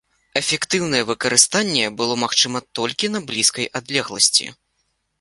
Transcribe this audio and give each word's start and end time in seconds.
Эфектыўнае 0.39 1.01
выкарыстанне 1.09 1.85
было 2.01 2.13
магчыма 2.23 2.65
толькі 2.81 3.13
на 3.15 3.25
блізкай 3.31 3.73
адлегласці. 3.83 4.53